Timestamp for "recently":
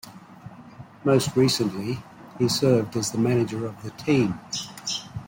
1.37-1.99